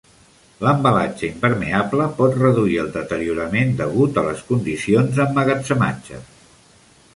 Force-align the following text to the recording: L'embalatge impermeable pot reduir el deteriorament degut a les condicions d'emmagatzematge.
L'embalatge 0.67 1.27
impermeable 1.27 2.07
pot 2.21 2.39
reduir 2.39 2.79
el 2.85 2.89
deteriorament 2.97 3.77
degut 3.83 4.19
a 4.21 4.25
les 4.31 4.43
condicions 4.51 5.15
d'emmagatzematge. 5.21 6.25